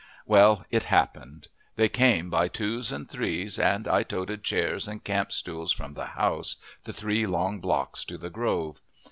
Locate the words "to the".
8.05-8.31